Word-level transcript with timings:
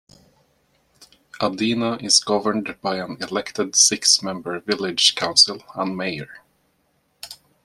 Adena 1.39 2.03
is 2.03 2.21
governed 2.21 2.75
by 2.81 2.95
an 2.97 3.17
elected 3.21 3.75
six 3.75 4.23
member 4.23 4.59
village 4.59 5.13
council 5.13 5.61
and 5.75 5.95
Mayor. 5.95 6.41